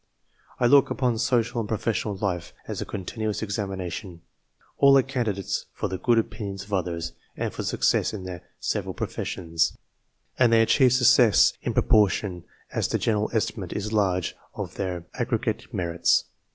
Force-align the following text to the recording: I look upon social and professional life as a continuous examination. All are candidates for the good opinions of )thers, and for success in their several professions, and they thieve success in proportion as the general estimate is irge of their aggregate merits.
I 0.59 0.65
look 0.65 0.89
upon 0.89 1.19
social 1.19 1.59
and 1.59 1.69
professional 1.69 2.15
life 2.15 2.53
as 2.67 2.81
a 2.81 2.85
continuous 2.85 3.43
examination. 3.43 4.23
All 4.79 4.97
are 4.97 5.03
candidates 5.03 5.67
for 5.75 5.89
the 5.89 5.99
good 5.99 6.17
opinions 6.17 6.63
of 6.63 6.69
)thers, 6.85 7.11
and 7.37 7.53
for 7.53 7.61
success 7.61 8.11
in 8.11 8.23
their 8.23 8.41
several 8.59 8.95
professions, 8.95 9.77
and 10.39 10.51
they 10.51 10.65
thieve 10.65 10.93
success 10.93 11.53
in 11.61 11.75
proportion 11.75 12.45
as 12.71 12.87
the 12.87 12.97
general 12.97 13.29
estimate 13.31 13.73
is 13.73 13.91
irge 13.91 14.33
of 14.55 14.73
their 14.73 15.05
aggregate 15.19 15.71
merits. 15.71 16.23